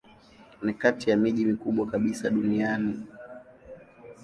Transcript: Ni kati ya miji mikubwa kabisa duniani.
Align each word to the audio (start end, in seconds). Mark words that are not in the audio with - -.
Ni 0.63 0.73
kati 0.73 1.09
ya 1.09 1.17
miji 1.17 1.45
mikubwa 1.45 1.87
kabisa 1.87 2.29
duniani. 2.29 3.07